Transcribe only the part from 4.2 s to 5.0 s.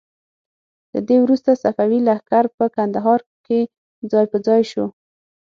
په ځای شو.